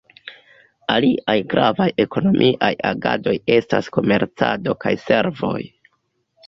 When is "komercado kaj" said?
4.01-4.97